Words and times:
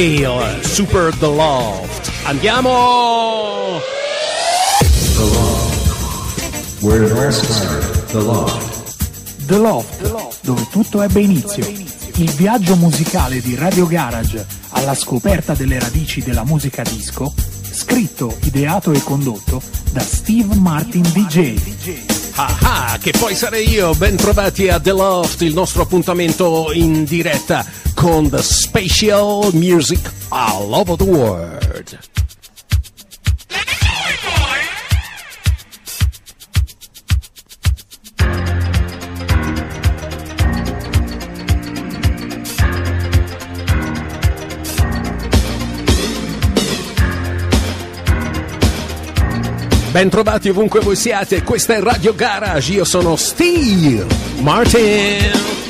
Super 0.00 0.18
Gale, 0.18 0.62
Super 0.62 1.14
The 1.18 1.26
Loft. 1.26 2.10
Andiamo! 2.22 3.80
The 4.78 5.22
Loft. 5.22 6.82
Where 6.82 7.06
dress 7.06 7.44
started. 7.44 8.06
The 8.06 8.18
Loft. 8.22 9.44
The 9.44 9.58
Loft, 9.58 10.40
dove 10.40 10.66
tutto 10.70 11.02
ebbe 11.02 11.20
inizio. 11.20 11.66
Il 12.16 12.30
viaggio 12.30 12.76
musicale 12.76 13.42
di 13.42 13.54
Radio 13.56 13.86
Garage 13.86 14.46
alla 14.70 14.94
scoperta 14.94 15.52
delle 15.52 15.78
radici 15.78 16.22
della 16.22 16.44
musica 16.44 16.82
disco, 16.82 17.34
scritto, 17.70 18.34
ideato 18.44 18.92
e 18.92 19.02
condotto 19.02 19.60
da 19.92 20.00
Steve 20.00 20.54
Martin 20.54 21.02
DJ. 21.02 22.08
Ah 22.36 22.56
ah, 22.62 22.98
che 22.98 23.12
poi 23.18 23.34
sarei 23.34 23.68
io, 23.68 23.94
ben 23.96 24.16
trovati 24.16 24.70
a 24.70 24.80
The 24.80 24.92
Loft, 24.92 25.42
il 25.42 25.52
nostro 25.52 25.82
appuntamento 25.82 26.70
in 26.72 27.04
diretta 27.04 27.66
con 28.00 28.30
the 28.30 28.42
spatial 28.42 29.52
music 29.52 30.00
all 30.30 30.74
over 30.74 30.96
the 30.96 31.04
world. 31.04 31.98
Bentrovati 49.90 50.48
ovunque 50.48 50.80
voi 50.80 50.96
siate, 50.96 51.42
questa 51.42 51.74
è 51.74 51.80
Radio 51.82 52.14
Garage, 52.14 52.72
io 52.72 52.84
sono 52.84 53.16
Steve 53.16 54.06
Martin. 54.38 55.69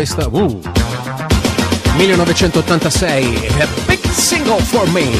Questa, 0.00 0.28
uh, 0.30 0.60
1986, 1.96 3.48
a 3.60 3.66
big 3.84 4.00
single 4.10 4.62
for 4.62 4.88
me. 4.88 5.10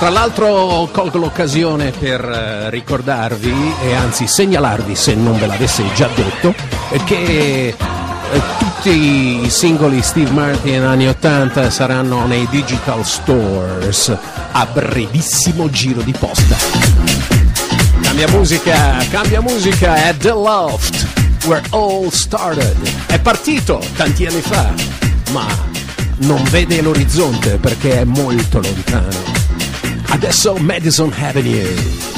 Tra 0.00 0.10
l'altro 0.10 0.88
colgo 0.90 1.18
l'occasione 1.18 1.92
per 1.92 2.20
eh, 2.24 2.68
ricordarvi 2.70 3.74
e 3.84 3.94
anzi 3.94 4.26
segnalarvi 4.26 4.96
se 4.96 5.14
non 5.14 5.38
ve 5.38 5.46
l'avesse 5.46 5.84
già 5.94 6.08
detto 6.12 6.52
che 7.04 7.68
eh, 7.68 8.42
tutti 8.58 9.44
i 9.44 9.50
singoli 9.50 10.02
Steve 10.02 10.30
Martin 10.30 10.82
anni 10.82 11.06
80 11.06 11.70
saranno 11.70 12.26
nei 12.26 12.48
digital 12.50 13.04
stores 13.04 14.12
a 14.50 14.66
brevissimo 14.66 15.70
giro 15.70 16.00
di 16.00 16.12
posta. 16.18 16.56
Cambia 18.02 18.28
musica, 18.30 18.96
cambia 19.10 19.40
musica, 19.40 20.08
è 20.08 20.16
The 20.16 20.30
Loft, 20.30 21.07
where 21.48 21.62
all 21.70 22.10
started. 22.10 22.76
È 23.06 23.18
partito 23.18 23.82
tanti 23.96 24.26
anni 24.26 24.42
fa, 24.42 24.72
ma 25.32 25.46
non 26.18 26.42
vede 26.50 26.82
l'orizzonte 26.82 27.56
perché 27.56 28.00
è 28.00 28.04
molto 28.04 28.60
lontano. 28.60 29.16
Adesso 30.08 30.56
Madison 30.56 31.12
Avenue. 31.18 32.17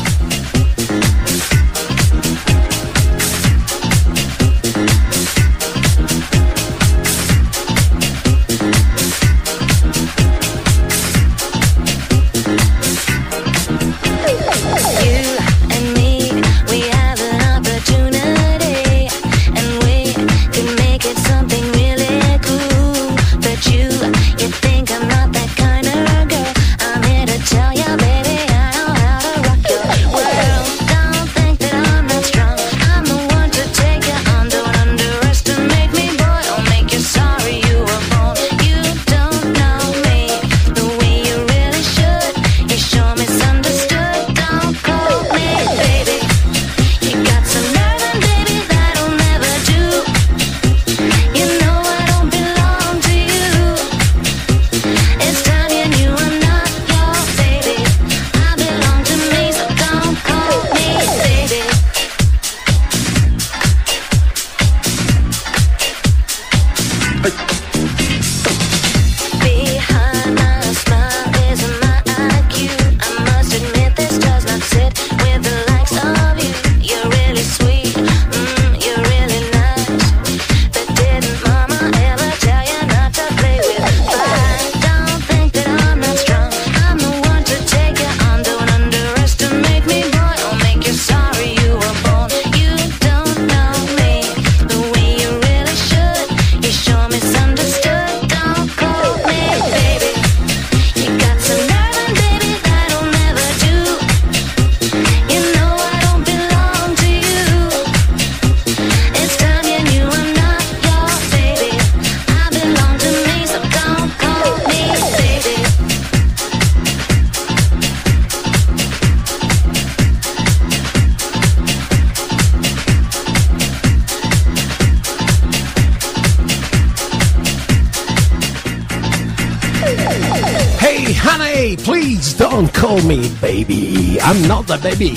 Please 132.21 132.37
don't 132.37 132.71
call 132.75 133.01
me 133.01 133.31
baby. 133.41 134.19
I'm 134.21 134.47
not 134.47 134.69
a 134.69 134.77
baby. 134.77 135.15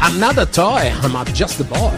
I'm 0.00 0.20
not 0.20 0.38
a 0.38 0.46
toy. 0.46 0.92
I'm 1.02 1.26
just 1.32 1.58
a 1.58 1.64
boy. 1.64 1.90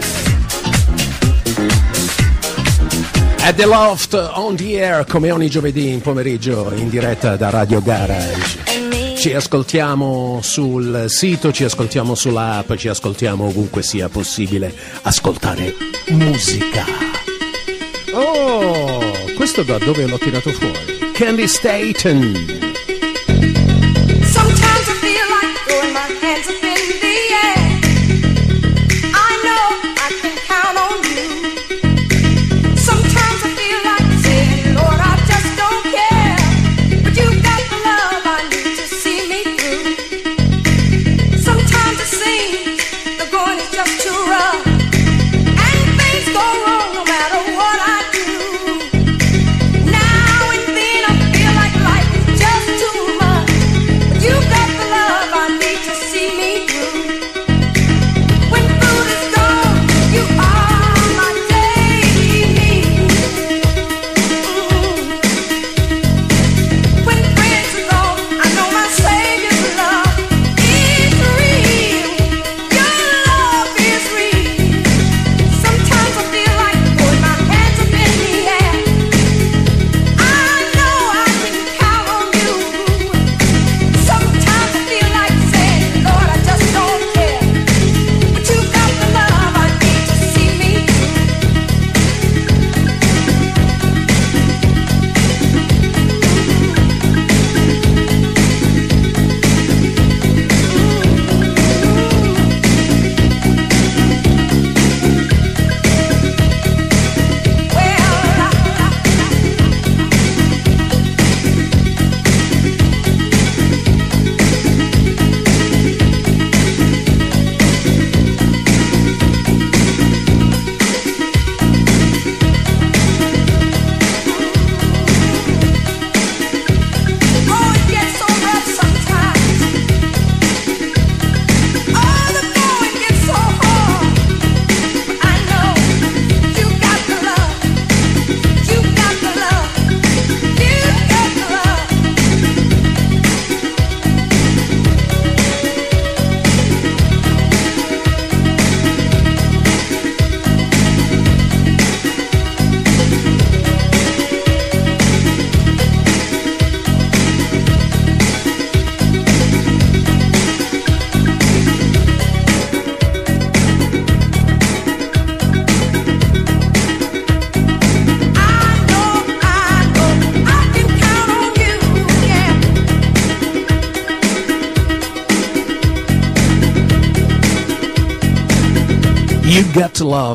At 3.43 3.57
the 3.57 3.67
Loft 3.67 4.15
on 4.15 4.55
the 4.55 4.79
air 4.79 5.05
come 5.05 5.29
ogni 5.29 5.49
giovedì 5.51 5.91
in 5.91 6.01
pomeriggio 6.01 6.71
in 6.73 6.89
diretta 6.89 7.35
da 7.35 7.51
Radio 7.51 7.79
Garage. 7.79 9.15
Ci 9.17 9.35
ascoltiamo 9.35 10.39
sul 10.41 11.05
sito, 11.09 11.51
ci 11.51 11.65
ascoltiamo 11.65 12.15
sull'app, 12.15 12.73
ci 12.73 12.87
ascoltiamo 12.87 13.45
ovunque 13.45 13.83
sia 13.83 14.09
possibile 14.09 14.73
ascoltare 15.03 15.75
musica. 16.07 16.85
Oh, 18.13 18.99
questo 19.35 19.61
da 19.61 19.77
dove 19.77 20.07
l'ho 20.07 20.17
tirato 20.17 20.49
fuori? 20.49 21.11
Candy 21.13 21.47
Staten. 21.47 22.66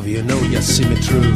Love, 0.03 0.07
you 0.09 0.21
know 0.23 0.39
you 0.49 0.61
see 0.61 0.85
me 0.85 0.95
through. 0.95 1.31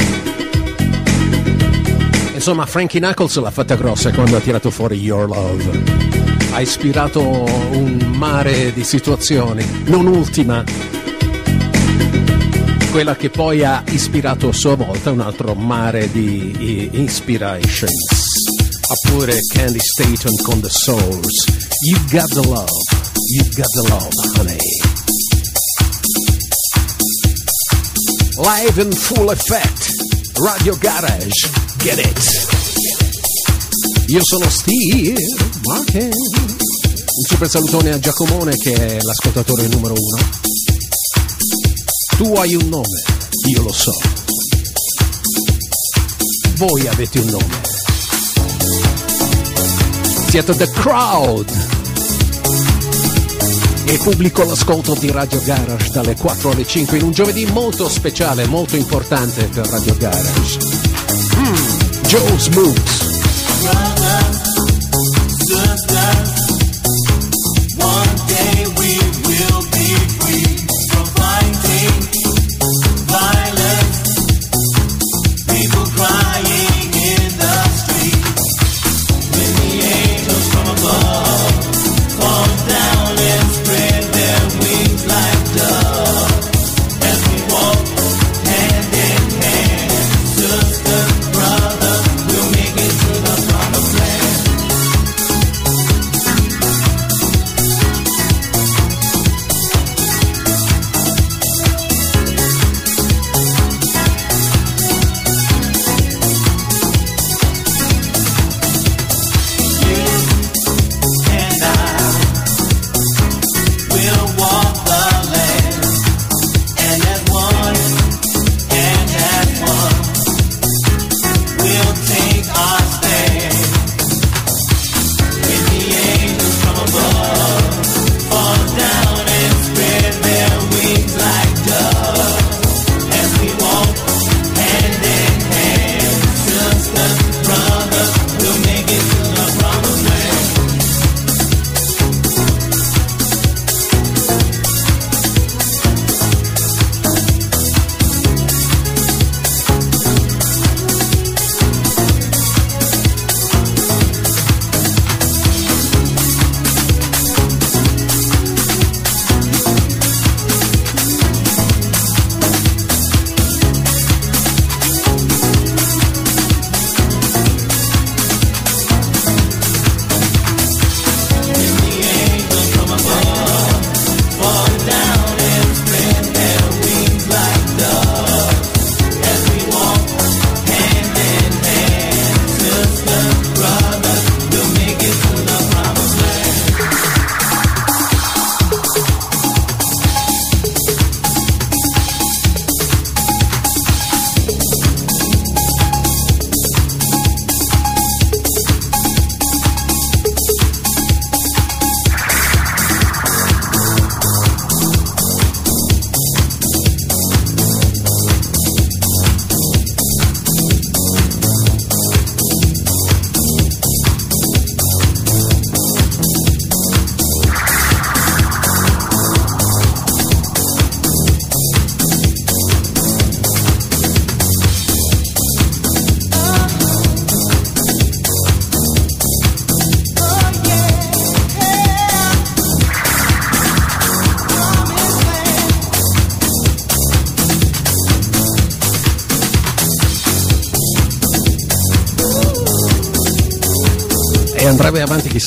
Insomma, 2.33 2.65
Frankie 2.65 2.99
Knuckles 2.99 3.35
l'ha 3.37 3.51
fatta 3.51 3.75
grossa 3.75 4.11
quando 4.11 4.37
ha 4.37 4.39
tirato 4.39 4.69
fuori 4.69 4.97
Your 4.99 5.27
Love. 5.27 5.83
Ha 6.51 6.61
ispirato 6.61 7.21
un 7.21 8.13
mare 8.15 8.73
di 8.73 8.83
situazioni, 8.83 9.65
non 9.85 10.05
ultima, 10.07 10.63
quella 12.91 13.15
che 13.15 13.29
poi 13.29 13.63
ha 13.63 13.83
ispirato 13.89 14.49
a 14.49 14.53
sua 14.53 14.75
volta 14.75 15.11
un 15.11 15.19
altro 15.21 15.53
mare 15.55 16.09
di 16.11 16.55
i- 16.59 16.89
inspirations. 16.93 17.93
Oppure 18.89 19.37
Candy 19.51 19.79
Staton 19.79 20.35
con 20.43 20.61
The 20.61 20.69
Souls. 20.69 21.45
You 21.85 21.97
got 22.09 22.27
the 22.29 22.47
love, 22.47 22.69
you 23.33 23.43
got 23.55 23.67
the 23.73 23.89
love, 23.89 24.09
honey. 24.37 24.76
Live 28.47 28.81
in 28.81 28.91
full 28.93 29.29
effect. 29.29 29.91
Radio 30.35 30.77
Garage. 30.77 31.49
Get 31.79 31.97
it. 31.97 32.45
Io 34.07 34.23
sono 34.23 34.49
Steve 34.49 35.19
Martin. 35.63 36.05
Un 36.05 37.23
super 37.27 37.49
salutone 37.49 37.91
a 37.91 37.99
Giacomone 37.99 38.55
che 38.55 38.73
è 38.73 39.01
l'ascoltatore 39.01 39.67
numero 39.67 39.95
uno. 39.97 40.29
Tu 42.15 42.33
hai 42.35 42.55
un 42.55 42.69
nome, 42.69 43.03
io 43.49 43.63
lo 43.63 43.73
so. 43.73 43.91
Voi 46.55 46.87
avete 46.87 47.19
un 47.19 47.27
nome. 47.27 47.61
Siete 50.29 50.55
The 50.55 50.69
Crowd. 50.69 51.76
E 53.89 53.97
pubblico 53.99 54.43
l'ascolto 54.43 54.93
di 54.95 55.09
Radio 55.11 55.41
Garage 55.43 55.91
dalle 55.91 56.15
4 56.15 56.51
alle 56.51 56.65
5 56.65 56.97
in 56.97 57.03
un 57.03 57.11
giovedì 57.11 57.45
molto 57.45 57.87
speciale, 57.87 58.45
molto 58.45 58.75
importante 58.75 59.45
per 59.45 59.65
Radio 59.65 59.95
Garage. 59.95 60.59
Mm, 61.37 61.53
Joe's 62.03 62.47
Moves. 62.49 63.05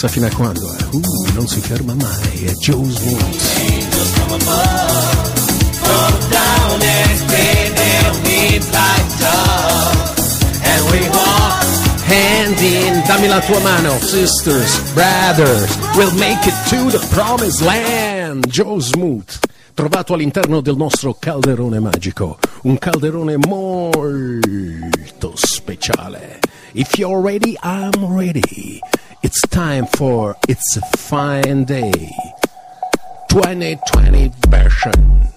chissà 0.01 0.09
fino 0.09 0.27
a 0.27 0.31
quando, 0.31 0.75
eh. 0.79 0.85
uh, 0.93 1.33
non 1.35 1.47
si 1.47 1.61
ferma 1.61 1.95
mai, 1.95 2.45
è 2.47 2.53
Joe's 2.53 2.99
Voice. 3.01 3.59
hand 12.07 12.61
in, 12.61 13.03
dammi 13.07 13.29
la 13.29 13.41
tua 13.41 13.61
mano, 13.61 13.99
sisters, 14.01 14.81
brothers, 14.95 15.77
we'll 15.95 16.11
make 16.17 16.47
it 16.47 16.55
to 16.69 16.91
the 16.91 17.07
promised 17.11 17.61
land, 17.61 18.47
Joe 18.47 18.81
Smooth, 18.81 19.39
trovato 19.75 20.15
all'interno 20.15 20.63
del 20.63 20.77
nostro 20.77 21.15
calderone 21.19 21.79
magico, 21.79 22.39
un 22.63 22.79
calderone 22.79 23.37
molto 23.37 25.33
speciale. 25.35 26.39
If 26.73 26.97
you're 26.97 27.21
ready, 27.21 27.57
I'm 27.63 28.17
ready. 28.17 28.80
time 29.61 29.85
for 29.85 30.39
It's 30.49 30.79
a 30.79 30.81
Fine 30.97 31.65
Day 31.65 31.93
2020 33.29 34.33
version. 34.49 35.30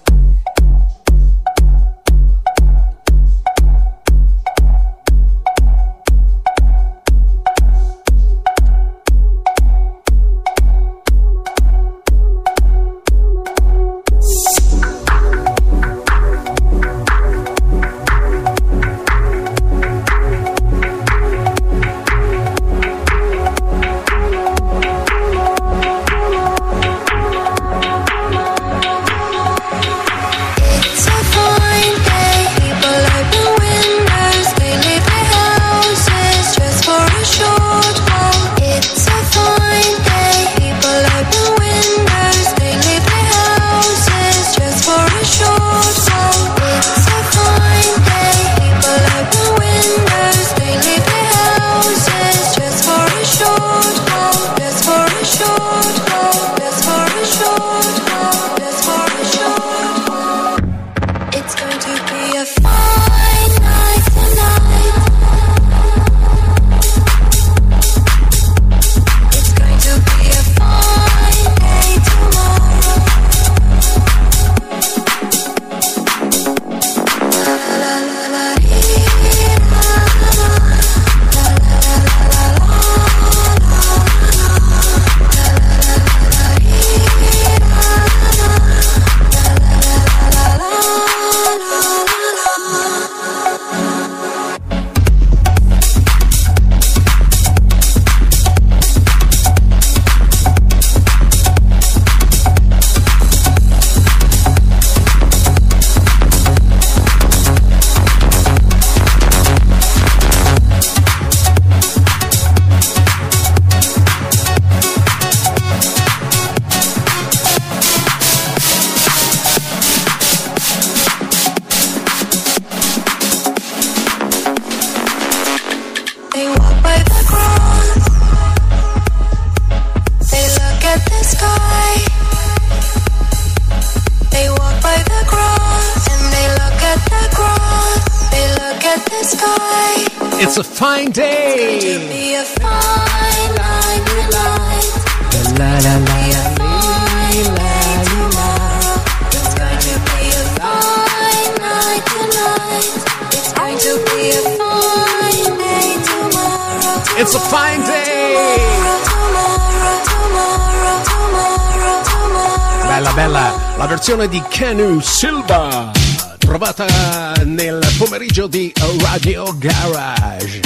versione 164.06 164.28
di 164.28 164.42
Canu 164.50 165.00
Silva, 165.00 165.90
trovata 166.36 167.32
nel 167.44 167.80
pomeriggio 167.96 168.46
di 168.46 168.70
Radio 168.98 169.56
Garage. 169.56 170.60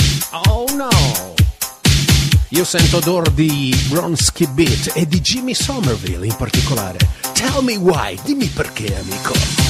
Oh 0.46 0.66
no! 0.74 0.88
Io 2.48 2.64
sento 2.64 2.96
odore 2.96 3.32
di 3.32 3.72
Bronski 3.90 4.44
Beat 4.48 4.90
e 4.94 5.06
di 5.06 5.20
Jimmy 5.20 5.54
Somerville 5.54 6.26
in 6.26 6.34
particolare. 6.34 6.98
Tell 7.32 7.62
me 7.62 7.76
why, 7.76 8.18
dimmi 8.24 8.46
perché 8.46 8.98
amico. 8.98 9.67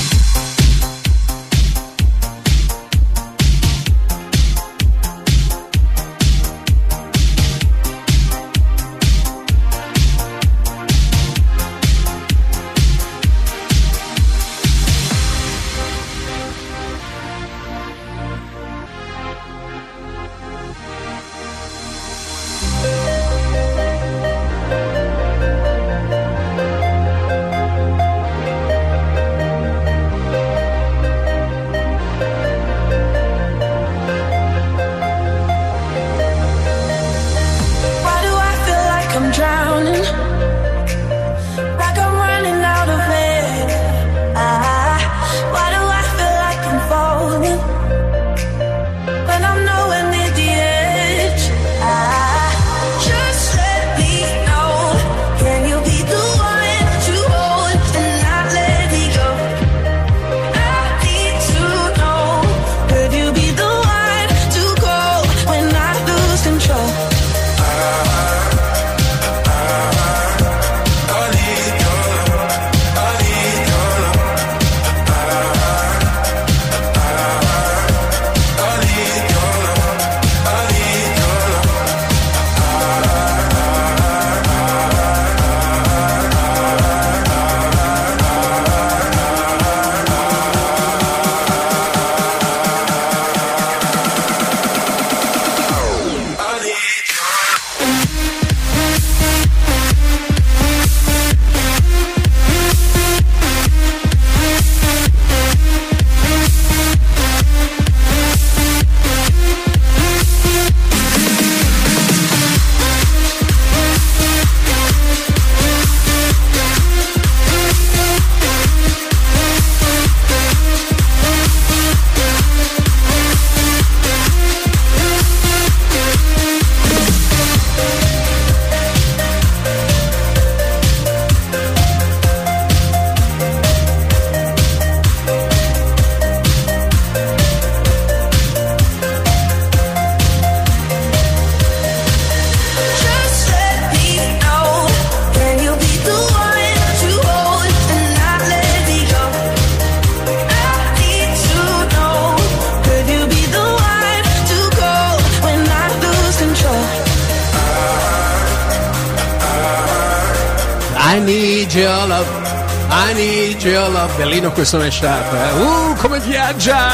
Questo 164.59 164.79
mashup, 164.79 165.07
eh? 165.07 165.53
Uh, 165.61 165.94
come 165.99 166.18
viaggia! 166.18 166.90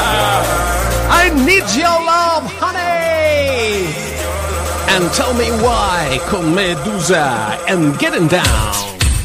I 1.09 1.31
need 1.33 1.63
your 1.73 1.99
love, 2.03 2.47
honey! 2.59 3.87
And 4.87 5.09
tell 5.13 5.33
me 5.33 5.49
why 5.63 6.19
con 6.29 6.53
Medusa 6.53 7.57
and 7.65 7.97
getting 7.97 8.27
down. 8.27 8.43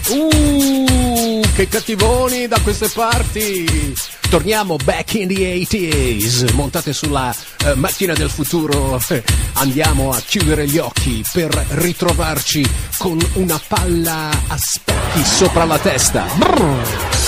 Uh, 0.09 1.43
che 1.55 1.69
cattivoni 1.69 2.49
da 2.49 2.59
queste 2.63 2.89
parti! 2.89 3.95
Torniamo 4.31 4.77
back 4.85 5.13
in 5.17 5.29
the 5.29 5.67
80s, 5.69 6.55
montate 6.55 6.95
sulla 6.95 7.35
eh, 7.67 7.75
macchina 7.75 8.15
del 8.15 8.31
futuro, 8.31 8.99
andiamo 9.55 10.13
a 10.13 10.23
chiudere 10.25 10.67
gli 10.67 10.79
occhi 10.79 11.23
per 11.31 11.53
ritrovarci 11.53 12.67
con 12.97 13.19
una 13.35 13.61
palla 13.69 14.31
a 14.47 14.57
specchi 14.57 15.23
sopra 15.25 15.65
la 15.67 15.79
testa. 15.79 16.25
Brrr. 16.37 17.20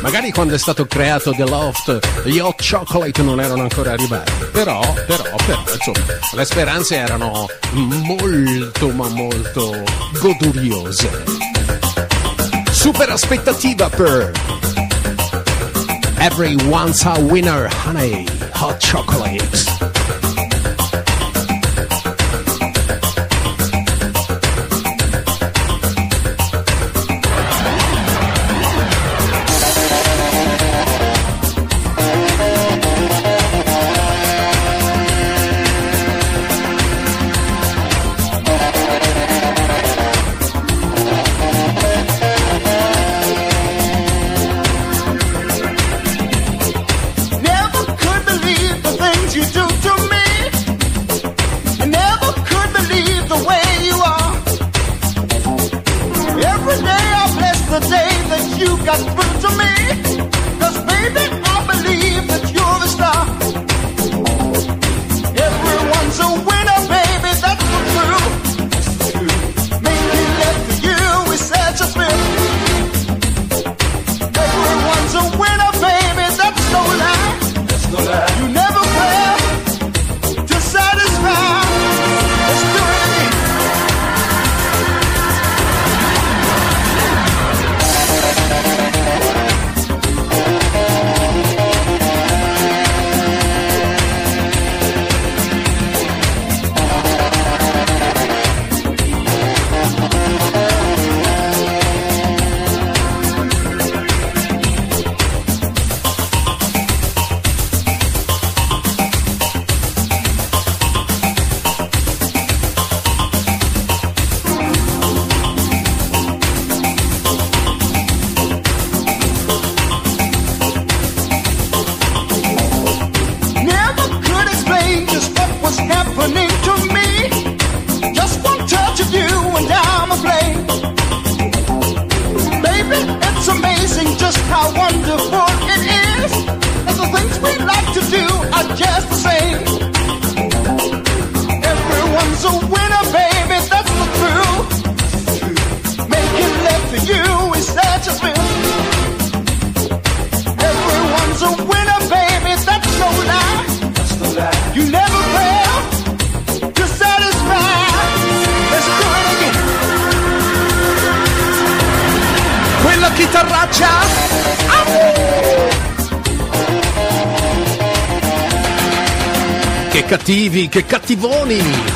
Magari 0.00 0.30
quando 0.32 0.54
è 0.54 0.58
stato 0.58 0.86
creato 0.86 1.32
The 1.32 1.44
Loft 1.44 2.24
gli 2.24 2.38
hot 2.38 2.66
chocolate 2.66 3.22
non 3.22 3.38
erano 3.38 3.62
ancora 3.62 3.92
arrivati, 3.92 4.32
però, 4.50 4.80
però, 5.06 5.24
però, 5.44 5.62
insomma, 5.72 6.18
le 6.32 6.44
speranze 6.46 6.96
erano 6.96 7.46
molto 7.72 8.88
ma 8.88 9.08
molto 9.08 9.82
goduriose. 10.20 11.22
Super 12.70 13.10
aspettativa 13.10 13.90
per 13.90 14.32
Everyone's 16.18 17.04
a 17.04 17.18
winner, 17.18 17.68
honey, 17.84 18.26
hot 18.54 18.78
chocolate. 18.78 19.89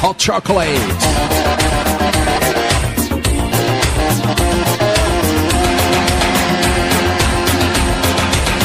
Hot 0.04 0.18
chocolate! 0.18 0.68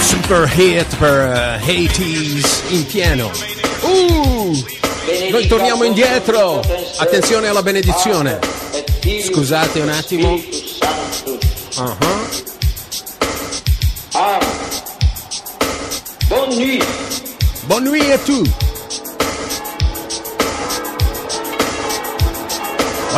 Super 0.01 0.47
hit 0.47 0.97
per 0.97 1.61
eh, 1.61 1.61
80s 1.63 2.73
in 2.73 2.85
pieno. 2.87 3.31
Uh! 3.83 4.51
Noi 5.31 5.47
torniamo 5.47 5.85
indietro! 5.85 6.61
Attenzione 6.97 7.47
alla 7.47 7.63
benedizione! 7.63 8.37
Scusate 9.25 9.79
un 9.79 9.89
attimo. 9.91 10.41
Ah 11.77 11.95
ah. 14.11 14.39
Bonne 16.27 16.55
nuit. 16.55 16.85
Bonne 17.65 17.87
nuit 17.87 18.11
a 18.11 18.17
tu! 18.17 18.68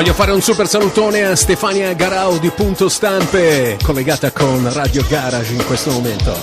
Voglio 0.02 0.16
fare 0.16 0.32
un 0.32 0.42
super 0.42 0.68
salutone 0.68 1.22
a 1.22 1.36
Stefania 1.36 1.94
Garau 1.94 2.40
di 2.40 2.50
Punto 2.50 2.90
Stampe, 2.90 3.78
collegata 3.84 4.32
con 4.32 4.68
Radio 4.74 5.06
Garage 5.08 5.54
in 5.54 5.64
questo 5.64 5.92
momento. 5.92 6.36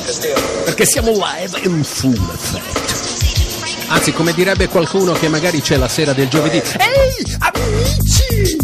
Perché 0.65 0.87
siamo 0.87 1.11
live 1.11 1.59
in 1.65 1.83
full 1.83 2.15
effect. 2.33 3.89
Anzi, 3.89 4.13
come 4.13 4.33
direbbe 4.33 4.69
qualcuno 4.69 5.13
che 5.15 5.27
magari 5.27 5.61
c'è 5.61 5.77
la 5.77 5.89
sera 5.89 6.13
del 6.13 6.29
giovedì. 6.29 6.59
Ehi, 6.59 7.37
amici! 7.41 8.57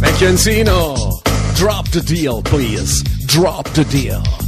Vecchianzino, 0.00 1.22
drop 1.54 1.88
the 1.90 2.02
deal, 2.02 2.42
please. 2.42 3.00
Drop 3.26 3.70
the 3.70 3.86
deal. 3.86 4.39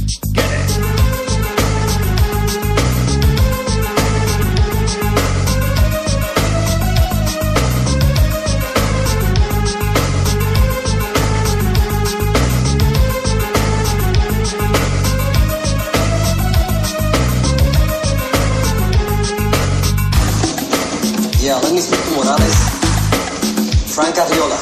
Frank 23.93 24.15
Aviola. 24.15 24.57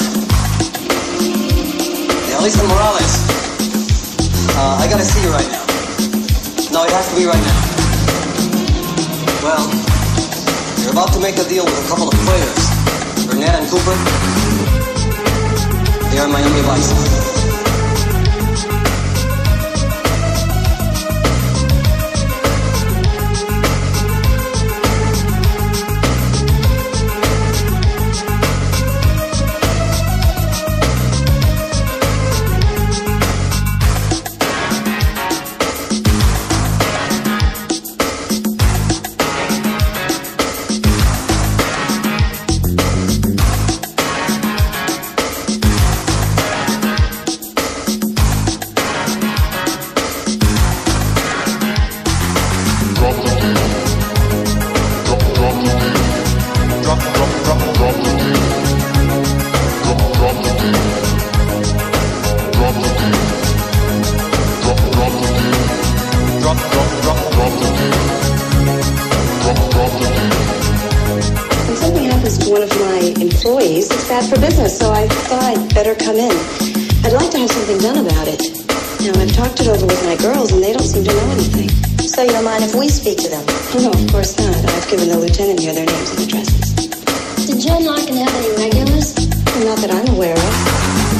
Yeah, 2.28 2.40
listen, 2.44 2.68
Morales. 2.68 3.24
Uh, 4.60 4.76
I 4.84 4.88
gotta 4.90 5.06
see 5.06 5.24
you 5.24 5.32
right 5.32 5.48
now. 5.48 5.64
No, 6.74 6.84
it 6.84 6.92
has 6.92 7.08
to 7.08 7.16
be 7.16 7.24
right 7.24 7.40
now. 7.40 7.60
Well, 9.40 9.72
You're 10.84 10.92
about 10.92 11.14
to 11.14 11.22
make 11.22 11.38
a 11.38 11.48
deal 11.48 11.64
with 11.64 11.80
a 11.80 11.88
couple 11.88 12.10
of 12.10 12.16
players, 12.28 12.60
Burnett 13.26 13.56
and 13.56 13.70
Cooper. 13.72 13.96
They 16.12 16.20
are 16.20 16.28
Vice. 16.28 16.92
When 16.92 17.41
to 83.22 83.30
them? 83.30 83.46
Oh, 83.48 83.80
no, 83.82 83.90
of 83.92 84.12
course 84.12 84.38
not. 84.40 84.56
I've 84.56 84.90
given 84.90 85.08
the 85.08 85.20
lieutenant 85.20 85.60
here 85.60 85.74
their 85.74 85.86
names 85.86 86.10
and 86.12 86.20
addresses. 86.22 86.74
Did 87.46 87.60
Joe 87.60 87.78
Larkin 87.78 88.18
have 88.18 88.34
any 88.34 88.50
regulars? 88.58 89.16
Not 89.64 89.78
that 89.78 89.92
I'm 89.92 90.16
aware 90.16 90.34
of. 90.34 91.11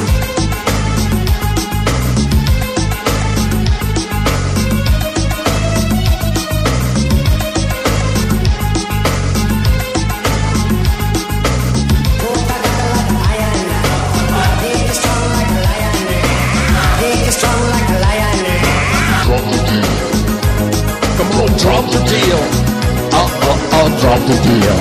Drop 21.62 21.84
the 21.86 22.02
deal. 22.10 22.42
Oh, 23.14 23.30
oh, 23.48 23.76
oh, 23.78 23.88
drop 24.00 24.20
the 24.26 24.36
deal. 24.46 24.78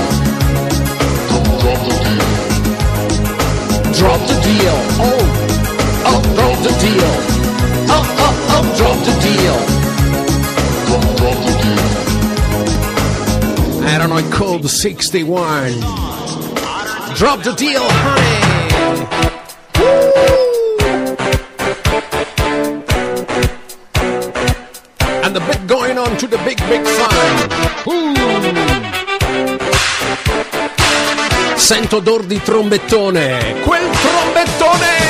Drop 3.99 4.21
the 4.27 4.37
deal. 4.41 4.77
Oh, 4.99 5.21
oh, 6.09 6.21
drop 6.35 6.57
the 6.65 6.73
deal. 6.85 7.13
Oh, 7.93 8.05
oh, 8.25 8.35
oh, 8.55 8.63
drop 8.77 8.97
the 9.05 9.13
deal. 9.21 9.57
Erano 13.87 14.15
i 14.17 14.23
Code 14.29 14.67
61. 14.67 15.79
Drop 17.15 17.43
the 17.43 17.53
deal, 17.53 17.83
honey. 17.83 18.40
Big, 26.71 26.85
fun. 26.85 27.93
Ooh. 27.93 28.13
Sento 31.55 31.97
odor 31.97 32.23
di 32.23 32.41
trombettone. 32.41 33.55
Quel 33.61 33.89
trombettone! 33.89 35.00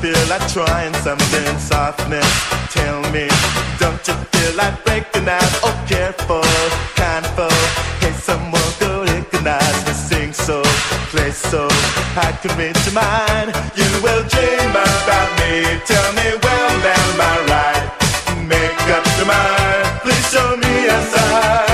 Feel 0.00 0.28
like 0.28 0.46
trying 0.52 0.94
something 0.94 1.58
softness? 1.58 2.28
Tell 2.72 3.00
me, 3.10 3.26
don't 3.78 4.00
you 4.06 4.14
feel 4.32 4.54
like 4.56 4.84
breaking 4.84 5.28
out? 5.28 5.52
Oh, 5.66 5.74
careful, 5.86 6.42
kindful. 6.94 7.50
Hey, 8.00 8.12
someone 8.12 8.70
go 8.78 9.04
recognize 9.04 9.78
me. 9.86 9.92
Sing 9.92 10.32
so, 10.32 10.62
play 11.10 11.30
so. 11.30 11.68
I 12.20 12.34
read 12.56 12.76
your 12.86 12.94
mind. 12.94 13.48
You 13.74 13.90
will 14.02 14.22
dream 14.26 14.70
about 14.70 15.30
me. 15.40 15.78
Tell 15.86 16.08
me, 16.18 16.26
well, 16.42 16.74
am 16.96 17.20
I 17.20 17.34
right? 17.52 17.84
Make 18.46 18.82
up 18.96 19.04
your 19.18 19.26
mind. 19.26 20.00
Please 20.02 20.30
show 20.30 20.56
me 20.56 20.86
a 20.86 21.00
sign. 21.12 21.67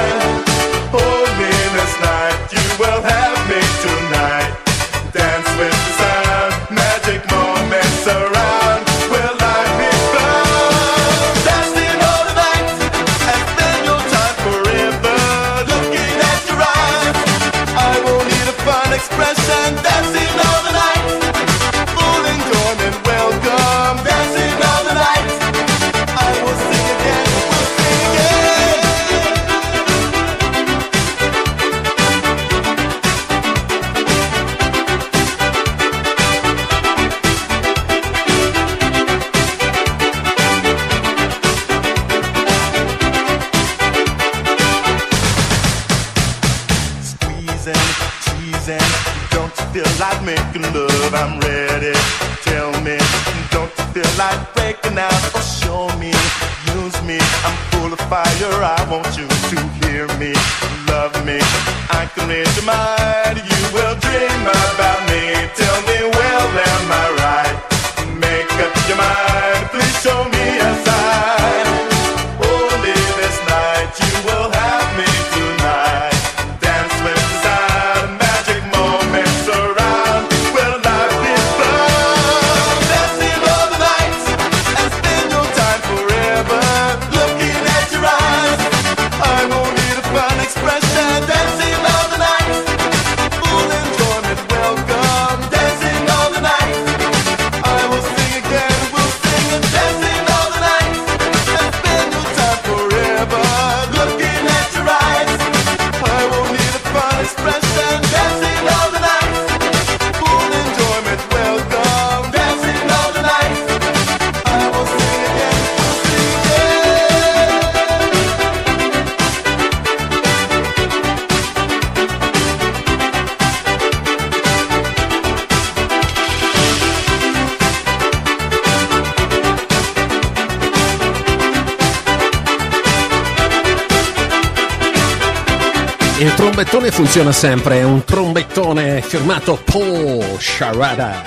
Funziona 136.94 137.33
sempre, 137.33 137.80
è 137.80 137.83
un 137.83 138.04
trombettone 138.04 139.02
firmato 139.02 139.61
Paul 139.64 140.38
Sharada. 140.38 141.24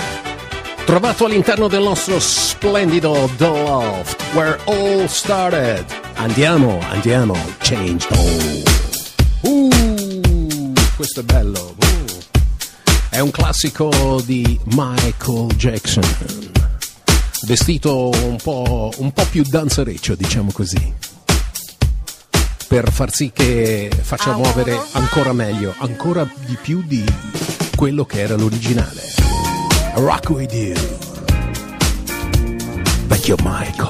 Trovato 0.85 1.25
all'interno 1.25 1.67
del 1.67 1.81
nostro 1.81 2.21
splendido 2.21 3.29
The 3.35 3.47
Loft, 3.47 4.23
where 4.31 4.57
all 4.63 5.07
started. 5.07 5.83
Andiamo, 6.13 6.79
andiamo, 6.89 7.35
change 7.59 8.07
all. 8.11 8.63
Uh, 9.41 10.71
questo 10.95 11.19
è 11.19 11.23
bello. 11.23 11.75
uh. 11.77 12.17
È 13.09 13.19
un 13.19 13.31
classico 13.31 14.21
di 14.23 14.57
Michael 14.67 15.47
Jackson. 15.57 16.05
Vestito 17.41 18.09
un 18.23 18.37
po', 18.41 18.89
un 18.99 19.11
po' 19.11 19.25
più 19.29 19.43
danzereccio, 19.45 20.15
diciamo 20.15 20.49
così 20.53 20.96
per 22.67 22.91
far 22.91 23.13
sì 23.13 23.31
che 23.33 23.89
faccia 24.01 24.35
muovere 24.35 24.77
ancora 24.91 25.31
meglio, 25.31 25.73
ancora 25.77 26.29
di 26.45 26.57
più 26.61 26.83
di 26.85 27.03
quello 27.75 28.05
che 28.05 28.19
era 28.19 28.35
l'originale. 28.35 29.01
Rock 29.95 30.29
with 30.29 30.53
you. 30.53 30.73
Vecchio 33.07 33.35
Michael. 33.41 33.86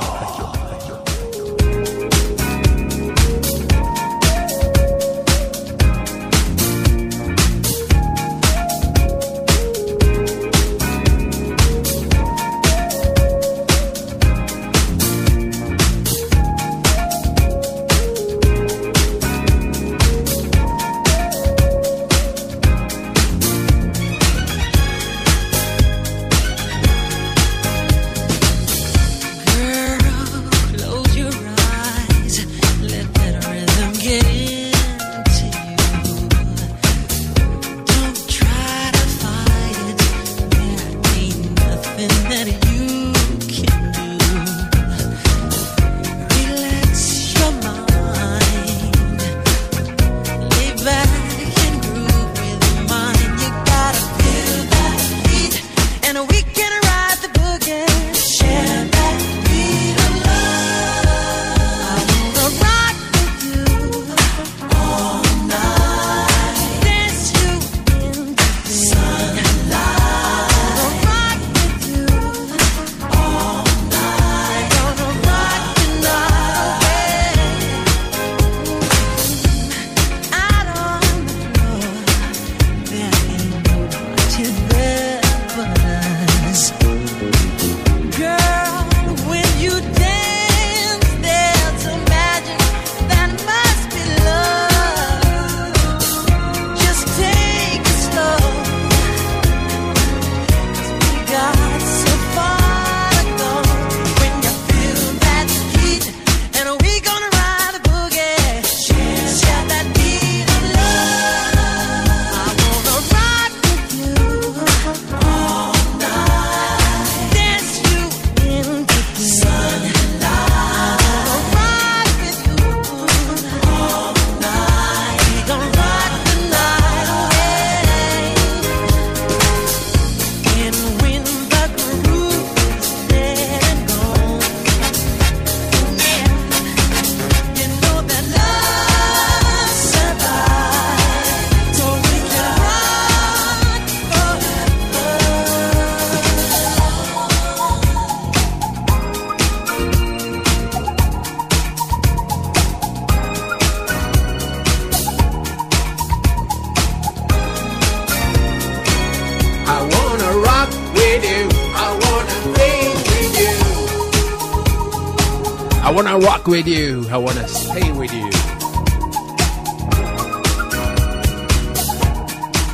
Wanna 165.98 166.16
rock 166.20 166.46
with 166.46 166.68
you. 166.68 167.08
I 167.10 167.18
wanna 167.18 167.48
stay 167.48 167.92
with 167.92 168.14
you. 168.14 168.30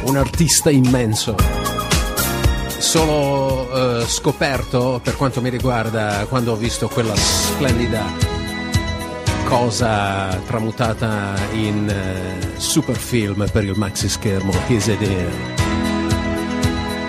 Un 0.04 0.18
artista 0.18 0.70
immenso. 0.70 1.34
Solo 2.80 4.02
eh, 4.02 4.06
scoperto 4.08 5.00
per 5.02 5.16
quanto 5.16 5.40
mi 5.40 5.50
riguarda 5.50 6.26
quando 6.28 6.52
ho 6.52 6.56
visto 6.58 6.90
quella 6.90 7.16
splendida 7.16 8.04
cosa 9.46 10.38
tramutata 10.46 11.34
in 11.54 11.88
eh, 11.88 12.60
super 12.60 12.98
film 12.98 13.48
per 13.50 13.64
il 13.64 13.74
maxi 13.78 14.10
schermo 14.10 14.52
His 14.68 14.88
Idea. 14.88 15.30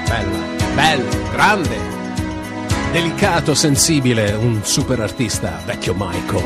Bella, 0.06 0.38
bello, 0.74 1.10
grande, 1.32 1.93
delicato, 2.94 3.56
sensibile, 3.56 4.34
un 4.34 4.60
super 4.62 5.00
artista, 5.00 5.60
vecchio 5.64 5.94
Michael. 5.96 6.44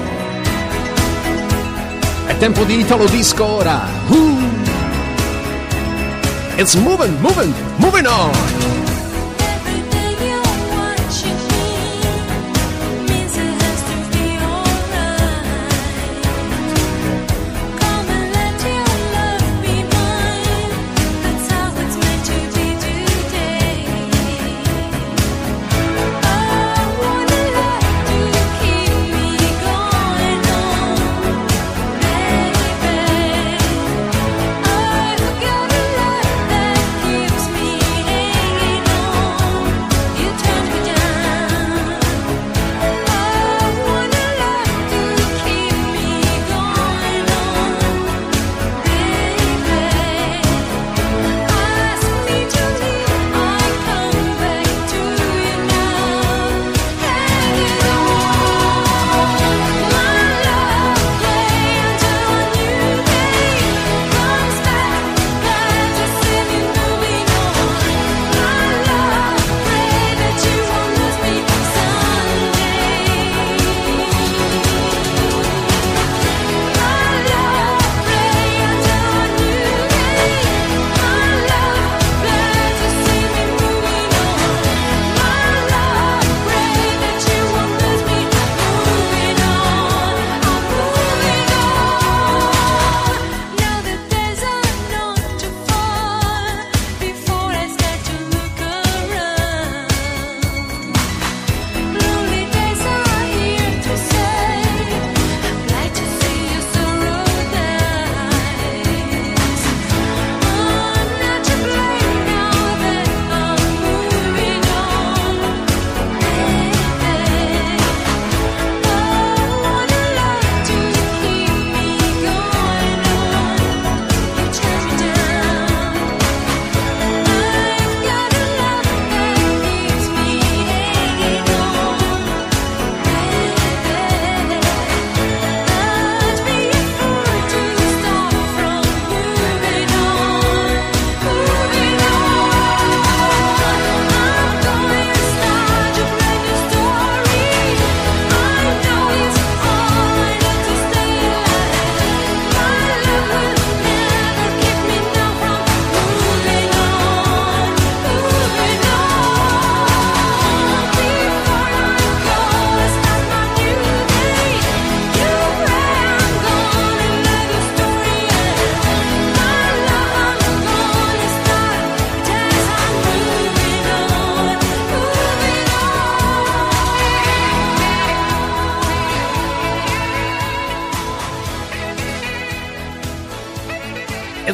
È 2.24 2.34
tempo 2.38 2.64
di 2.64 2.78
Italo 2.78 3.04
Disco 3.04 3.44
ora. 3.44 3.86
Uh! 4.06 4.38
It's 6.56 6.74
moving, 6.76 7.20
moving, 7.20 7.52
moving 7.76 8.06
on. 8.06 8.97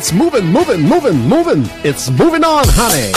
It's 0.05 0.13
moving, 0.13 0.45
moving, 0.45 0.83
moving, 0.83 1.17
moving. 1.17 1.65
It's 1.83 2.11
moving 2.11 2.45
on, 2.45 2.67
honey. 2.69 3.11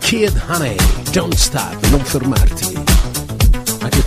Kid, 0.00 0.32
honey. 0.32 0.76
Don't 1.12 1.34
stop, 1.34 1.74
non 1.90 2.00
fermarti. 2.00 2.77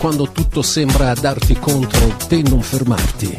Quando 0.02 0.32
tutto 0.32 0.64
sembra 0.64 1.14
darti 1.14 1.54
contro, 1.60 2.16
te 2.28 2.42
non 2.42 2.64
fermarti. 2.64 3.38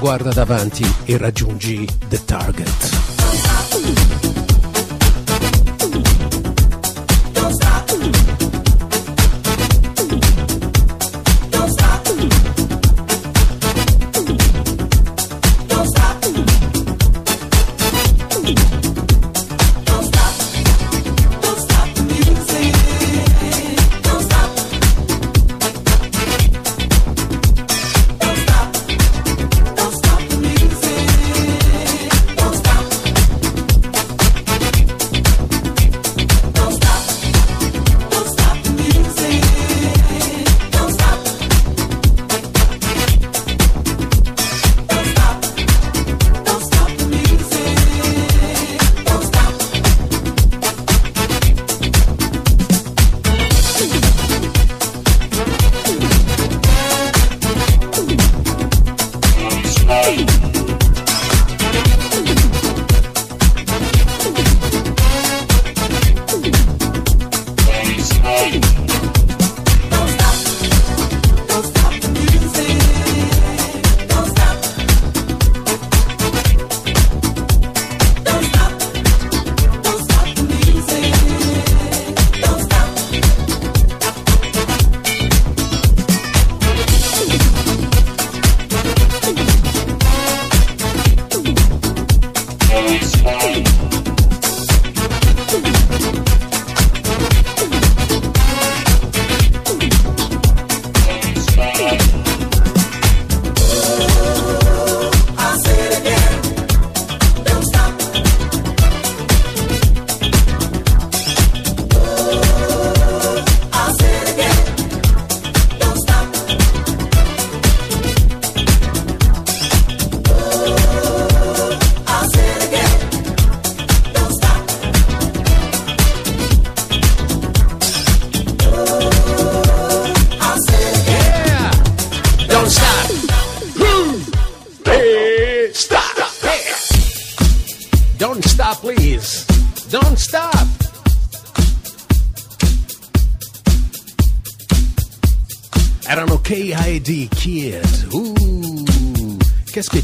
Guarda 0.00 0.32
davanti 0.32 0.84
e 1.04 1.16
raggiungi 1.16 1.86
the 2.08 2.24
target. 2.24 4.17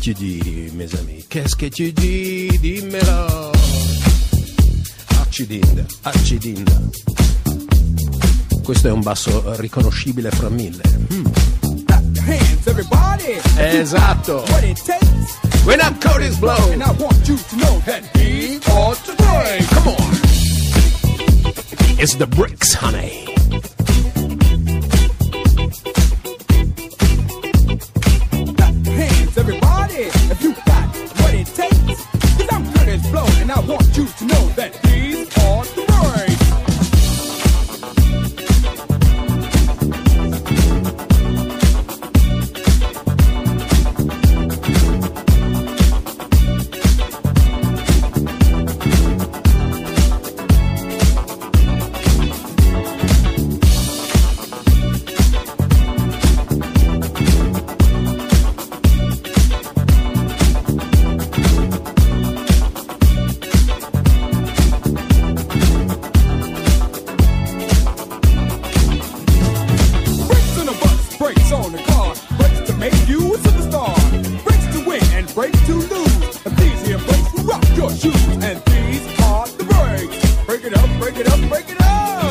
Tu 0.04 0.12
dis, 0.12 0.70
mes 0.74 0.94
amis? 0.96 1.24
Qu'est-ce 1.30 1.56
que 1.56 1.64
tu 1.64 1.90
dis? 1.90 2.48
Dimmelo. 2.58 3.52
Accidinda, 5.18 5.82
accidinda. 6.02 6.78
Questo 8.62 8.88
è 8.88 8.90
un 8.90 9.00
basso 9.00 9.42
riconoscibile 9.56 10.28
fra 10.30 10.50
mille. 10.50 10.82
Mm. 11.10 11.24
Esatto. 13.56 14.44
What 14.48 14.64
it 14.64 14.78
takes. 14.84 15.64
When 15.64 15.80
I'm 15.80 15.98
cold 15.98 16.20
is 16.20 16.36
blown. 16.36 16.72
And 16.72 16.82
I 16.82 16.92
want 17.02 17.26
you 17.26 17.38
to 17.38 17.56
know 17.56 17.80
that 17.86 18.02
we 18.14 18.60
ought 18.72 19.02
to 19.06 19.14
break. 19.16 19.66
Come 19.70 19.88
on. 19.88 20.12
It's 21.98 22.16
the 22.16 22.26
bricks, 22.26 22.74
honey. 22.74 23.23
Brakes 71.24 71.52
on 71.52 71.72
the 71.72 71.78
car, 71.84 72.14
brakes 72.36 72.70
to 72.70 72.76
make 72.76 73.08
you 73.08 73.34
a 73.34 73.38
superstar. 73.38 73.96
Brakes 74.44 74.66
to 74.76 74.86
win 74.86 75.02
and 75.14 75.26
brakes 75.34 75.58
to 75.66 75.72
lose. 75.72 76.44
And 76.44 76.54
these 76.58 76.86
here 76.86 76.98
brakes 76.98 77.32
will 77.32 77.44
rock 77.44 77.64
your 77.74 77.90
shoes. 77.90 78.26
And 78.44 78.62
these 78.66 79.20
are 79.20 79.46
the 79.46 79.64
brakes. 79.64 80.44
Break 80.44 80.64
it 80.64 80.76
up, 80.76 81.00
break 81.00 81.16
it 81.16 81.26
up, 81.26 81.40
break 81.48 81.70
it 81.70 81.80
up. 81.80 82.23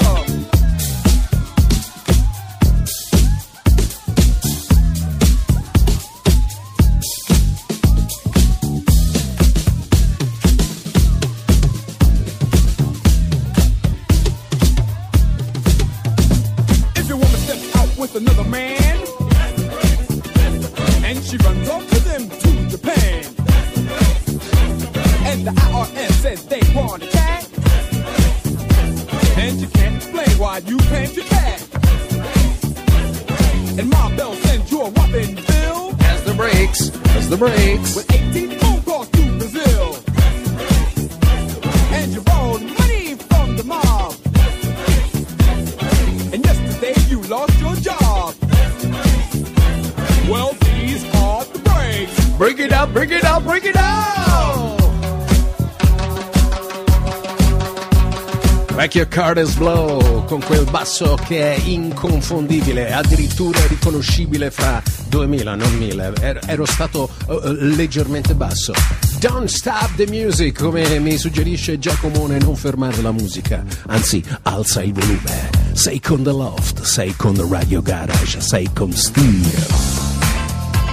basso 60.74 61.16
che 61.24 61.54
è 61.54 61.60
inconfondibile, 61.66 62.92
addirittura 62.92 63.64
riconoscibile 63.68 64.50
fra 64.50 64.82
2000, 65.08 65.54
non 65.54 65.72
1000. 65.78 66.14
Er-, 66.20 66.40
ero 66.48 66.66
stato 66.66 67.12
uh, 67.28 67.52
leggermente 67.52 68.34
basso. 68.34 68.74
Don't 69.20 69.46
stop 69.46 69.94
the 69.98 70.08
music, 70.08 70.58
come 70.58 70.98
mi 70.98 71.16
suggerisce 71.20 71.78
Giacomone, 71.78 72.40
non 72.40 72.56
fermare 72.56 73.04
la 73.04 73.12
musica, 73.12 73.64
anzi 73.86 74.24
alza 74.42 74.82
il 74.82 74.94
volume. 74.94 75.52
Sei 75.74 76.00
con 76.00 76.24
The 76.24 76.32
Loft, 76.32 76.82
sei 76.82 77.16
con 77.16 77.36
The 77.36 77.46
Radio 77.48 77.84
Garage, 77.84 78.42
sei 78.42 78.68
con 78.74 78.92
Steve. 78.94 79.68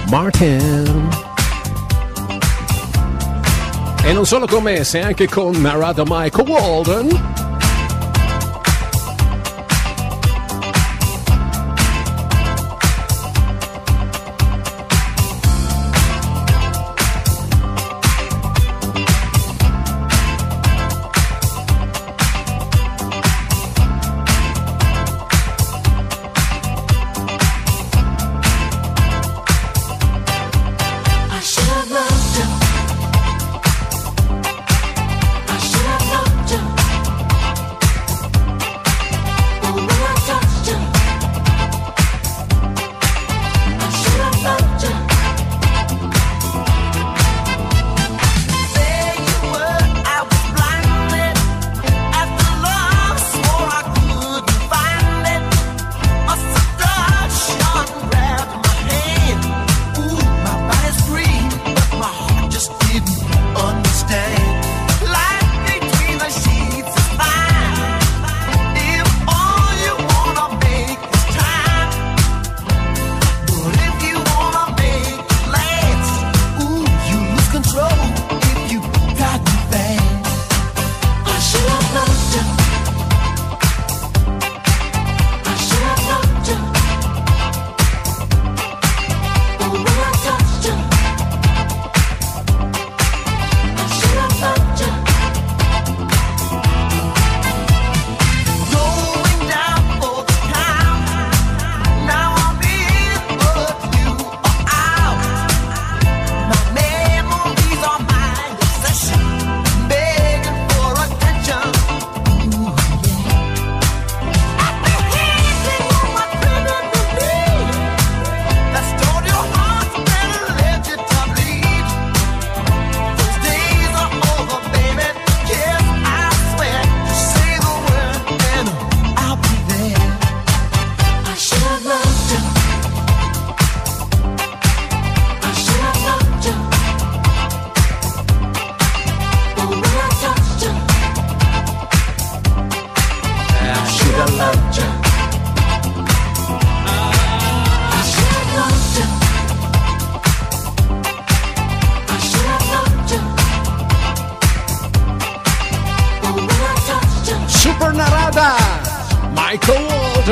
Martin. 0.09 1.09
E 4.03 4.13
non 4.13 4.27
solo 4.27 4.45
con 4.45 4.61
me, 4.61 4.83
sei 4.83 5.01
anche 5.01 5.27
con 5.27 5.59
Narada 5.59 6.03
Michael 6.05 6.47
Walden. 6.47 7.40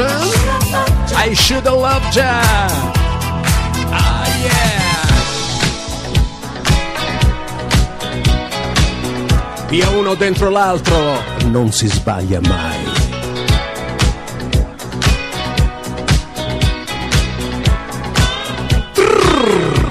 I 0.01 1.33
should 1.33 1.65
have 1.65 1.77
loved 1.77 2.15
ya. 2.15 2.41
Ah, 3.91 4.25
yeah. 4.41 4.79
Via 9.67 9.89
uno 9.89 10.15
dentro 10.15 10.49
l'altro, 10.49 11.21
non 11.45 11.71
si 11.71 11.87
sbaglia 11.87 12.39
mai. 12.41 12.87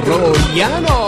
Troiano. 0.05 1.08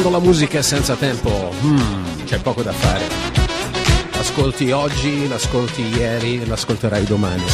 Quando 0.00 0.18
la 0.18 0.24
musica 0.24 0.58
è 0.60 0.62
senza 0.62 0.94
tempo, 0.94 1.52
mm, 1.62 2.24
c'è 2.24 2.38
poco 2.38 2.62
da 2.62 2.72
fare. 2.72 3.04
L'ascolti 4.12 4.70
oggi, 4.70 5.28
l'ascolti 5.28 5.82
ieri, 5.94 6.46
l'ascolterai 6.46 7.04
domani. 7.04 7.44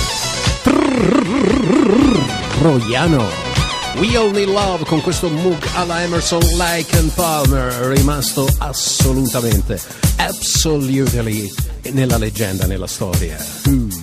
Roiano. 2.60 3.26
We 3.96 4.10
Need 4.30 4.48
Love 4.48 4.84
con 4.84 5.00
questo 5.00 5.28
Moog 5.28 5.60
alla 5.74 6.02
Emerson 6.02 6.42
Lake 6.56 6.96
and 6.96 7.10
Palmer 7.14 7.72
rimasto 7.96 8.46
assolutamente, 8.58 9.80
absolutely 10.16 11.52
nella 11.90 12.16
leggenda, 12.16 12.66
nella 12.66 12.86
storia. 12.86 13.44
Mm. 13.68 13.95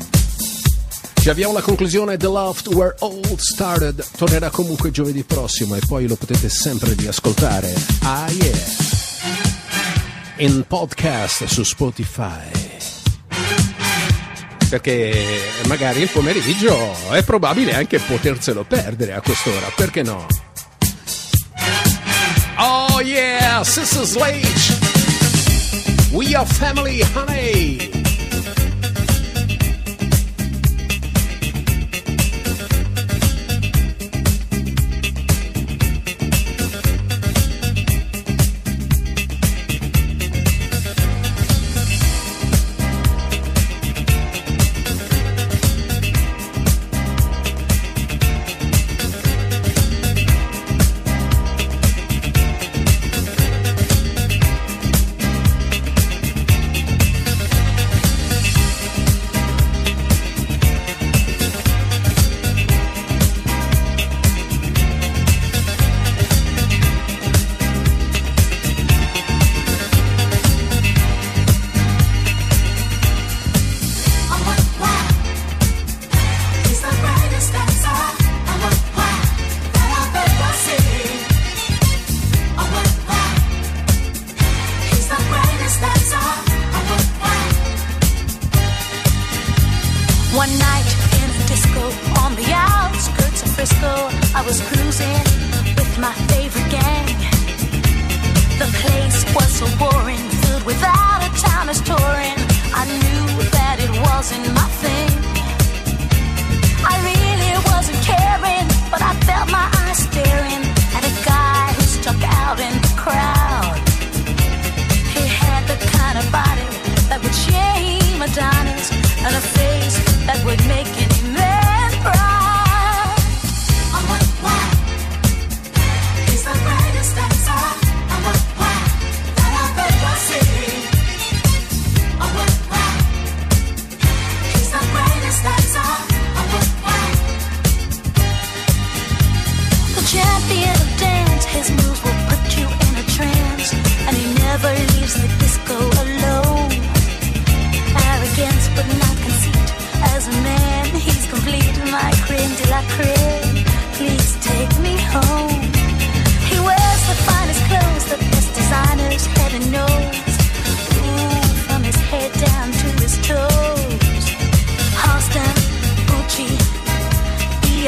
Ci 1.24 1.30
avviamo 1.30 1.51
alla 1.51 1.61
conclusione 1.61 2.17
The 2.17 2.26
Loft 2.26 2.67
Where 2.67 2.97
All 2.99 3.38
Started 3.38 4.05
tornerà 4.17 4.49
comunque 4.49 4.91
giovedì 4.91 5.24
prossimo 5.24 5.74
e 5.76 5.80
poi 5.88 6.05
lo 6.05 6.17
potete 6.17 6.49
sempre 6.49 6.95
riascoltare. 6.95 7.74
Ah 8.01 8.30
yeah! 8.30 8.57
In 10.39 10.65
podcast 10.67 11.45
su 11.45 11.63
Spotify. 11.63 12.43
Perché 14.67 15.39
magari 15.67 16.01
il 16.01 16.09
pomeriggio 16.09 16.93
è 17.11 17.24
probabile 17.24 17.74
anche 17.74 17.99
poterselo 17.99 18.65
perdere 18.65 19.13
a 19.13 19.21
quest'ora, 19.21 19.71
perché 19.78 20.01
no? 20.03 20.28
Oh 22.57 22.99
yeah, 22.99 23.63
Sister 23.63 24.03
Slage! 24.03 24.78
We 26.11 26.36
are 26.36 26.45
family, 26.45 27.01
honey! 27.13 28.03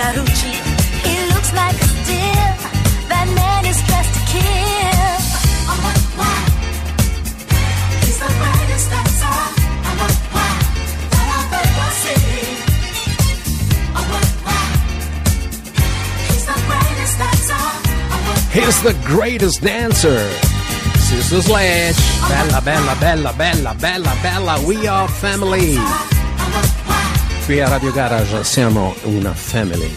Fiorucci. 0.06 0.54
He 1.02 1.16
looks 1.34 1.52
like 1.54 1.74
a 1.82 1.88
steal. 1.98 2.52
That 3.10 3.28
man 3.34 3.66
is 3.66 3.80
dressed 3.88 4.14
to 4.14 4.22
kill. 4.34 5.18
I'm 5.72 5.82
a 5.82 5.94
wow. 6.20 6.46
He's 8.06 8.20
the 8.22 8.30
greatest 8.44 8.88
dancer. 8.94 9.38
I'm 9.90 10.00
a 10.06 10.10
wow 10.36 10.58
that 11.10 11.28
I've 11.38 11.54
ever 11.66 11.90
seen. 12.06 12.54
I'm 13.98 14.10
a 14.14 14.22
wow. 14.46 14.68
He's 16.30 16.46
the 16.52 16.60
greatest 16.70 17.16
dancer. 17.24 17.66
I'm 18.14 18.26
a 18.30 18.34
Here's 18.58 18.80
the 18.84 18.94
greatest 19.10 19.64
dancer. 19.64 20.22
Sister 21.00 21.42
Sledge. 21.42 21.98
Bella, 22.30 22.62
bella, 22.62 22.96
bella, 23.00 23.34
bella, 23.34 23.74
bella, 23.82 24.14
bella. 24.22 24.68
We 24.68 24.86
are 24.86 25.08
family. 25.08 25.80
Qui 27.46 27.62
a 27.62 27.70
Radio 27.70 27.92
Garage 27.92 28.44
siamo 28.44 28.96
una 29.04 29.32
family. 29.32 29.88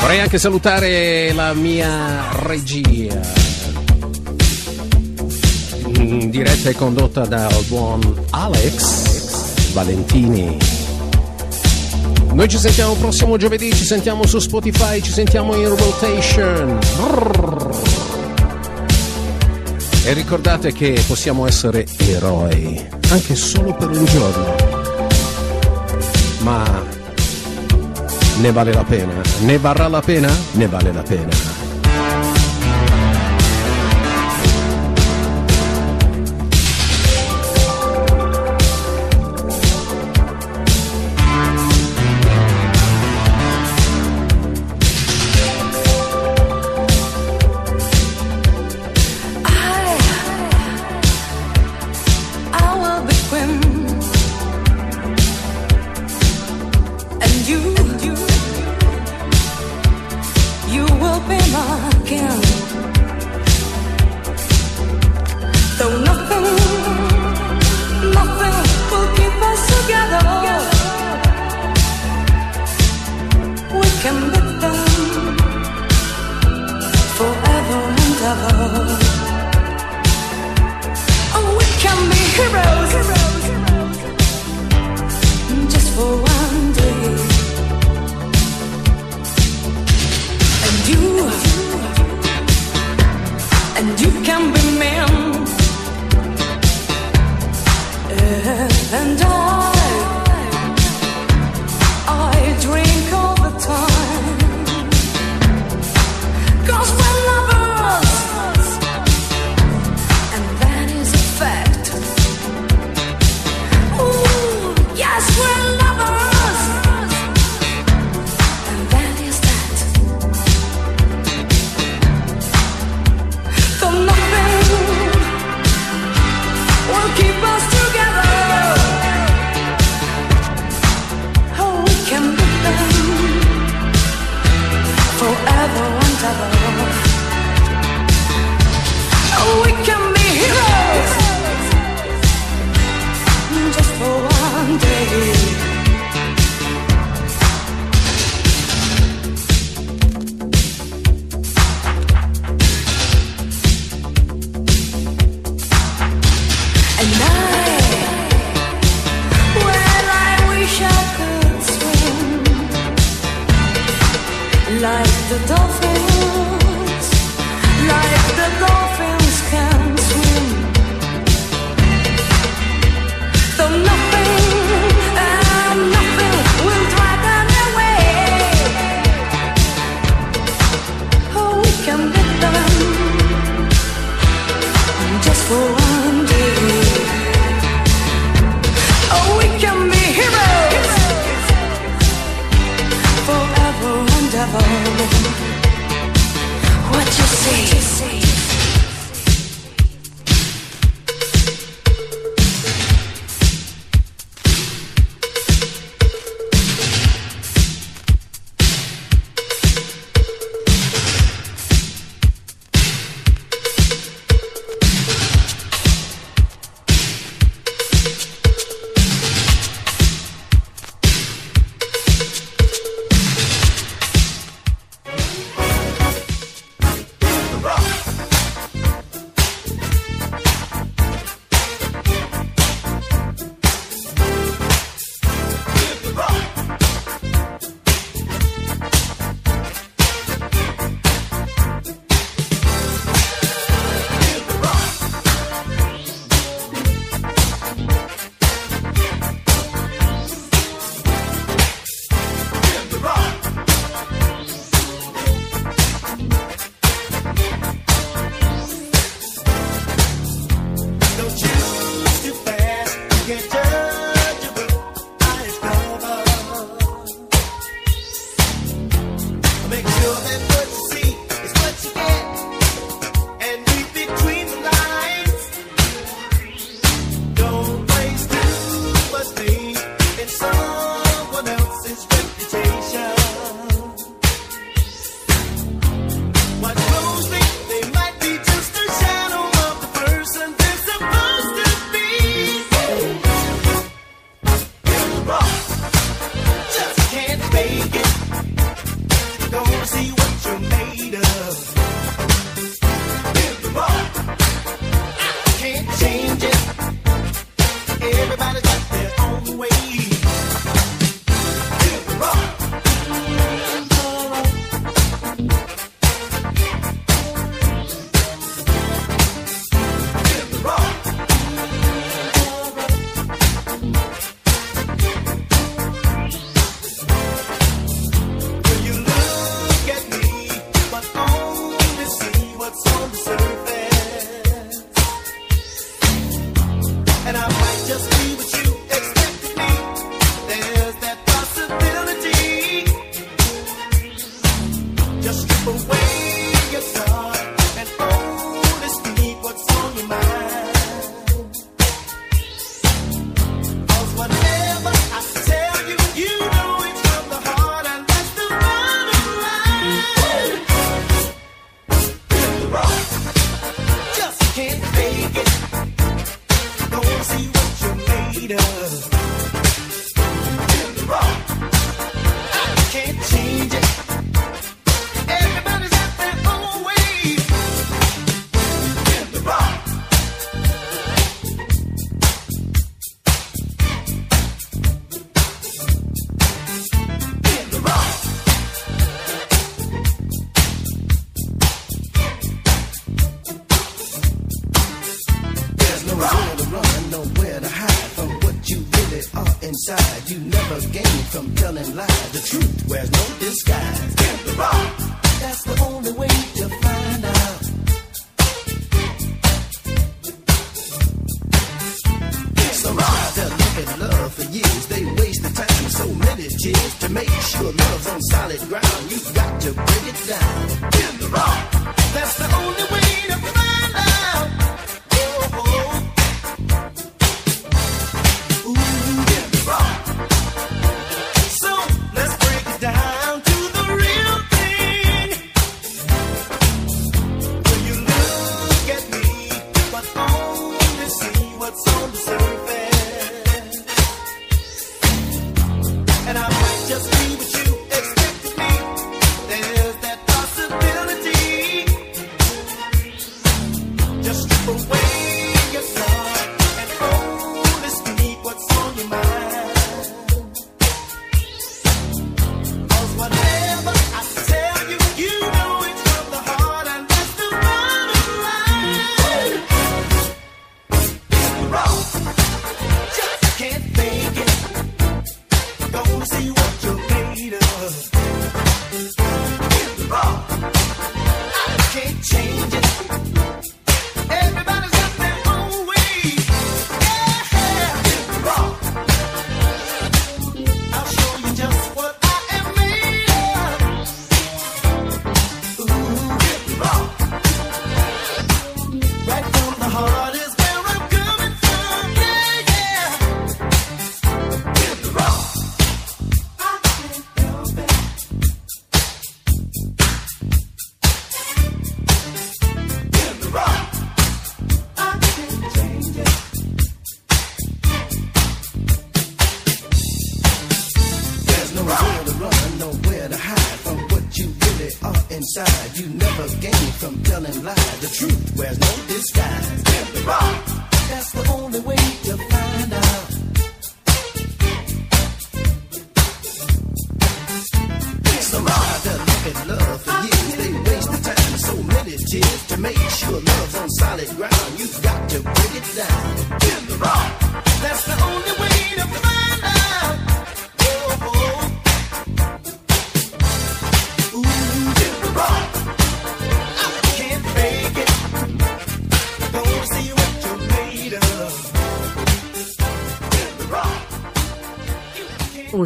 Vorrei 0.00 0.18
anche 0.18 0.38
salutare 0.38 1.32
la 1.32 1.54
mia 1.54 2.32
regia. 2.40 3.20
Diretta 6.26 6.70
e 6.70 6.74
condotta 6.74 7.26
dal 7.26 7.62
buon 7.68 8.24
Alex 8.30 9.72
Valentini. 9.72 10.58
Noi 12.32 12.48
ci 12.48 12.58
sentiamo 12.58 12.94
prossimo 12.94 13.36
giovedì, 13.36 13.72
ci 13.72 13.84
sentiamo 13.84 14.26
su 14.26 14.40
Spotify, 14.40 15.00
ci 15.00 15.12
sentiamo 15.12 15.54
in 15.54 15.68
rotation. 15.68 16.78
E 20.04 20.12
ricordate 20.12 20.72
che 20.72 21.00
possiamo 21.06 21.46
essere 21.46 21.86
eroi, 21.98 22.84
anche 23.10 23.36
solo 23.36 23.72
per 23.74 23.90
un 23.90 24.04
giorno. 24.06 24.81
Ma 26.42 26.64
ne 28.40 28.50
vale 28.50 28.72
la 28.72 28.82
pena? 28.82 29.12
Ne 29.42 29.58
varrà 29.58 29.86
la 29.86 30.00
pena? 30.00 30.28
Ne 30.52 30.66
vale 30.66 30.92
la 30.92 31.02
pena. 31.02 31.71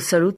Of. 0.00 0.32
Get 0.32 0.34